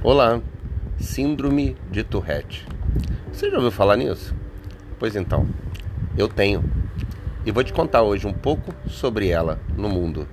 Olá, 0.00 0.40
Síndrome 1.00 1.76
de 1.90 2.04
Tourette. 2.04 2.64
Você 3.32 3.50
já 3.50 3.56
ouviu 3.56 3.72
falar 3.72 3.96
nisso? 3.96 4.32
Pois 4.96 5.16
então, 5.16 5.48
eu 6.16 6.28
tenho. 6.28 6.62
E 7.44 7.50
vou 7.50 7.64
te 7.64 7.72
contar 7.72 8.02
hoje 8.02 8.24
um 8.24 8.32
pouco 8.32 8.72
sobre 8.88 9.28
ela 9.28 9.58
no 9.76 9.88
mundo. 9.88 10.28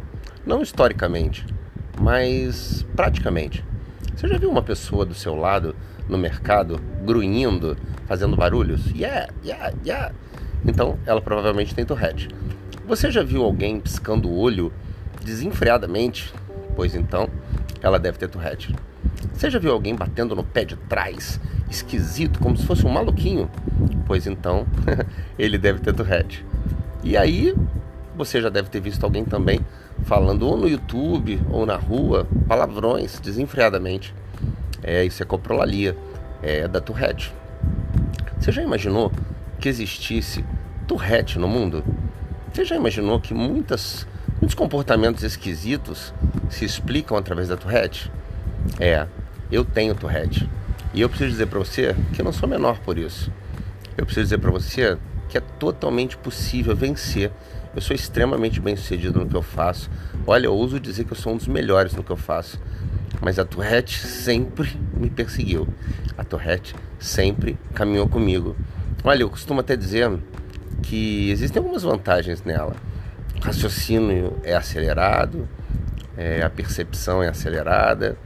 Não 0.46 0.62
historicamente, 0.62 1.48
mas 2.00 2.86
praticamente. 2.96 3.66
Você 4.16 4.28
já 4.28 4.38
viu 4.38 4.52
uma 4.52 4.62
pessoa 4.62 5.04
do 5.04 5.16
seu 5.16 5.34
lado 5.34 5.76
no 6.08 6.16
mercado 6.16 6.80
grunhindo, 7.04 7.76
fazendo 8.06 8.38
barulhos? 8.38 8.92
Yeah, 8.92 9.34
yeah, 9.44 9.74
yeah. 9.84 10.14
Então, 10.64 11.00
ela 11.08 11.22
provavelmente 11.22 11.74
tem 11.74 11.84
Tourette. 11.84 12.30
Você 12.88 13.10
já 13.10 13.24
viu 13.24 13.44
alguém 13.44 13.80
piscando 13.80 14.30
o 14.30 14.38
olho 14.38 14.72
desenfreadamente? 15.24 16.32
Pois 16.76 16.94
então, 16.94 17.28
ela 17.82 17.98
deve 17.98 18.20
ter 18.20 18.28
Tourette. 18.28 18.76
Você 19.36 19.50
já 19.50 19.60
viu 19.60 19.74
alguém 19.74 19.94
batendo 19.94 20.34
no 20.34 20.46
pé 20.46 20.64
de 20.64 20.78
trás, 20.78 21.42
esquisito, 21.70 22.40
como 22.40 22.56
se 22.56 22.66
fosse 22.66 22.86
um 22.86 22.90
maluquinho? 22.90 23.50
Pois 24.06 24.26
então, 24.26 24.66
ele 25.38 25.58
deve 25.58 25.80
ter 25.80 25.94
Tourette. 25.94 26.46
E 27.04 27.18
aí, 27.18 27.54
você 28.16 28.42
já 28.42 28.48
deve 28.48 28.70
ter 28.70 28.80
visto 28.80 29.04
alguém 29.04 29.26
também 29.26 29.60
falando 30.06 30.48
ou 30.48 30.56
no 30.56 30.70
YouTube 30.70 31.40
ou 31.50 31.66
na 31.66 31.76
rua 31.76 32.26
palavrões 32.48 33.20
desenfreadamente. 33.20 34.16
É, 34.82 35.04
isso 35.04 35.22
é 35.22 35.26
coprolalia, 35.26 35.98
é 36.42 36.66
da 36.66 36.80
Tourette. 36.80 37.34
Você 38.40 38.54
já 38.54 38.62
imaginou 38.62 39.12
que 39.60 39.68
existisse 39.68 40.46
Tourette 40.88 41.38
no 41.38 41.48
mundo? 41.48 41.84
Você 42.54 42.64
já 42.64 42.78
imaginou 42.78 43.20
que 43.20 43.34
muitas, 43.34 44.08
muitos 44.40 44.56
comportamentos 44.56 45.24
esquisitos 45.24 46.14
se 46.50 46.64
explicam 46.64 47.18
através 47.18 47.50
da 47.50 47.58
Tourette? 47.58 48.10
É, 48.80 49.06
eu 49.52 49.64
tenho 49.64 49.96
Tourette. 49.96 50.50
E 50.94 51.02
eu 51.02 51.10
preciso 51.10 51.32
dizer 51.32 51.48
para 51.48 51.60
você 51.60 51.96
que 52.14 52.22
eu 52.22 52.26
não 52.26 52.32
sou 52.32 52.48
menor 52.48 52.80
por 52.80 52.98
isso. 52.98 53.32
Eu 53.98 54.06
preciso 54.06 54.26
dizer 54.26 54.38
para 54.38 54.52
você 54.52 54.98
que 55.28 55.38
é 55.38 55.42
totalmente 55.42 56.18
possível 56.18 56.76
vencer. 56.76 57.32
Eu 57.76 57.82
sou 57.82 57.96
extremamente 57.96 58.62
bem 58.62 58.76
sucedido 58.76 59.20
no 59.20 59.28
que 59.28 59.36
eu 59.36 59.42
faço. 59.42 59.90
Olha, 60.26 60.46
eu 60.46 60.54
ouso 60.54 60.80
dizer 60.80 61.04
que 61.04 61.12
eu 61.12 61.18
sou 61.18 61.34
um 61.34 61.38
dos 61.38 61.48
melhores 61.48 61.94
no 61.94 62.04
que 62.04 62.12
eu 62.12 62.18
faço. 62.18 62.60
Mas 63.22 63.38
a 63.38 63.46
Tourette 63.46 64.00
sempre 64.00 64.78
me 64.94 65.10
perseguiu. 65.10 65.68
A 66.18 66.24
Tourette 66.24 66.76
sempre 67.00 67.58
caminhou 67.74 68.08
comigo. 68.08 68.56
Olha, 69.04 69.24
eu 69.24 69.30
costumo 69.30 69.60
até 69.60 69.76
dizer 69.76 70.12
que 70.82 71.30
existem 71.30 71.60
algumas 71.60 71.84
vantagens 71.84 72.44
nela. 72.44 72.76
O 73.36 73.46
raciocínio 73.46 74.38
é 74.44 74.56
acelerado, 74.56 75.48
é, 76.18 76.42
a 76.42 76.50
percepção 76.50 77.22
é 77.22 77.28
acelerada, 77.28 78.18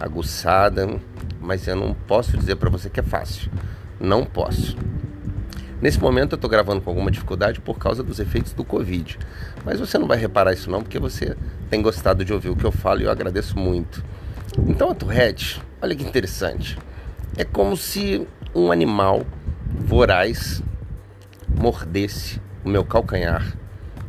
aguçada, 0.00 0.88
mas 1.40 1.66
eu 1.66 1.76
não 1.76 1.94
posso 1.94 2.36
dizer 2.36 2.56
para 2.56 2.70
você 2.70 2.88
que 2.88 3.00
é 3.00 3.02
fácil. 3.02 3.50
Não 4.00 4.24
posso. 4.24 4.76
Nesse 5.80 6.00
momento 6.00 6.32
eu 6.32 6.36
estou 6.36 6.50
gravando 6.50 6.80
com 6.80 6.90
alguma 6.90 7.10
dificuldade 7.10 7.60
por 7.60 7.78
causa 7.78 8.02
dos 8.02 8.18
efeitos 8.18 8.52
do 8.52 8.64
Covid. 8.64 9.18
Mas 9.64 9.78
você 9.78 9.96
não 9.96 10.08
vai 10.08 10.18
reparar 10.18 10.52
isso 10.52 10.70
não, 10.70 10.82
porque 10.82 10.98
você 10.98 11.36
tem 11.70 11.80
gostado 11.80 12.24
de 12.24 12.32
ouvir 12.32 12.48
o 12.48 12.56
que 12.56 12.64
eu 12.64 12.72
falo 12.72 13.00
e 13.00 13.04
eu 13.04 13.10
agradeço 13.10 13.56
muito. 13.58 14.04
Então 14.66 14.90
a 14.90 14.94
Tourette, 14.94 15.62
olha 15.80 15.94
que 15.94 16.02
interessante. 16.02 16.76
É 17.36 17.44
como 17.44 17.76
se 17.76 18.26
um 18.54 18.72
animal 18.72 19.24
voraz 19.72 20.62
mordesse 21.48 22.40
o 22.64 22.68
meu 22.68 22.84
calcanhar, 22.84 23.56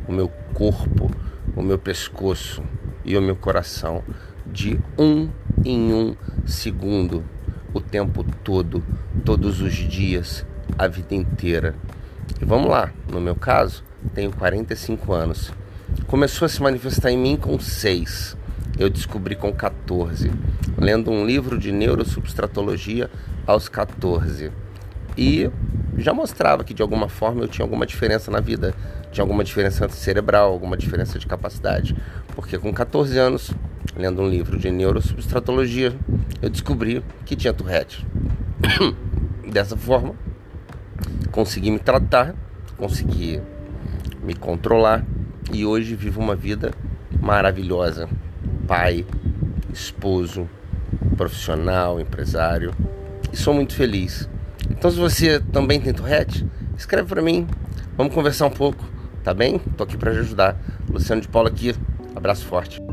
o 0.08 0.12
meu 0.12 0.28
corpo, 0.52 1.10
o 1.54 1.62
meu 1.62 1.78
pescoço 1.78 2.62
e 3.04 3.16
o 3.16 3.22
meu 3.22 3.36
coração 3.36 4.02
de 4.46 4.78
um 4.98 5.28
em 5.64 5.92
um 5.92 6.16
segundo, 6.46 7.24
o 7.72 7.80
tempo 7.80 8.24
todo, 8.44 8.82
todos 9.24 9.60
os 9.60 9.74
dias, 9.74 10.44
a 10.78 10.88
vida 10.88 11.14
inteira. 11.14 11.74
E 12.40 12.44
vamos 12.44 12.70
lá, 12.70 12.92
no 13.10 13.20
meu 13.20 13.34
caso, 13.34 13.84
tenho 14.14 14.30
45 14.32 15.12
anos. 15.12 15.52
Começou 16.06 16.46
a 16.46 16.48
se 16.48 16.62
manifestar 16.62 17.10
em 17.10 17.18
mim 17.18 17.36
com 17.36 17.58
6. 17.58 18.36
Eu 18.78 18.88
descobri 18.88 19.36
com 19.36 19.52
14, 19.52 20.30
lendo 20.78 21.10
um 21.10 21.26
livro 21.26 21.58
de 21.58 21.70
neurosubstratologia 21.70 23.10
aos 23.46 23.68
14. 23.68 24.50
E 25.18 25.50
já 25.98 26.14
mostrava 26.14 26.64
que 26.64 26.72
de 26.72 26.80
alguma 26.80 27.08
forma 27.08 27.42
eu 27.42 27.48
tinha 27.48 27.64
alguma 27.64 27.84
diferença 27.84 28.30
na 28.30 28.40
vida, 28.40 28.74
tinha 29.12 29.22
alguma 29.22 29.44
diferença 29.44 29.88
cerebral, 29.88 30.52
alguma 30.52 30.76
diferença 30.76 31.18
de 31.18 31.26
capacidade. 31.26 31.94
Porque 32.34 32.56
com 32.56 32.72
14 32.72 33.18
anos 33.18 33.50
lendo 33.96 34.22
um 34.22 34.28
livro 34.28 34.58
de 34.58 34.70
neurosubstratologia, 34.70 35.94
eu 36.40 36.48
descobri 36.48 37.02
que 37.24 37.36
tinha 37.36 37.52
Tourette. 37.52 38.06
Dessa 39.50 39.76
forma, 39.76 40.14
consegui 41.30 41.70
me 41.70 41.78
tratar, 41.78 42.34
consegui 42.76 43.40
me 44.22 44.34
controlar 44.34 45.04
e 45.52 45.64
hoje 45.64 45.94
vivo 45.94 46.20
uma 46.20 46.36
vida 46.36 46.72
maravilhosa. 47.20 48.08
Pai, 48.66 49.04
esposo, 49.72 50.48
profissional, 51.16 52.00
empresário 52.00 52.72
e 53.32 53.36
sou 53.36 53.54
muito 53.54 53.74
feliz. 53.74 54.28
Então, 54.70 54.90
se 54.90 54.98
você 54.98 55.40
também 55.40 55.80
tem 55.80 55.92
Tourette, 55.92 56.46
escreve 56.76 57.08
para 57.08 57.22
mim, 57.22 57.46
vamos 57.96 58.14
conversar 58.14 58.46
um 58.46 58.50
pouco, 58.50 58.84
tá 59.22 59.34
bem? 59.34 59.58
Tô 59.76 59.84
aqui 59.84 59.96
para 59.96 60.10
ajudar. 60.12 60.56
Luciano 60.88 61.20
de 61.20 61.28
Paula 61.28 61.48
aqui, 61.48 61.74
abraço 62.14 62.44
forte. 62.46 62.89